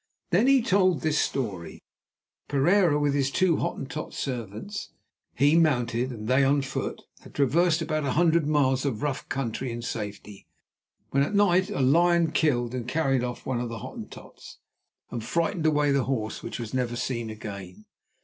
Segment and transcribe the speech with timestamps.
[0.31, 1.83] Then he told this story:
[2.47, 4.89] Pereira with his two Hottentot servants,
[5.35, 9.71] he mounted and they on foot, had traversed about a hundred miles of rough country
[9.71, 10.47] in safety,
[11.11, 14.57] when at night a lion killed and carried off one of the Hottentots,
[15.11, 17.85] and frightened away the horse, which was never seen again.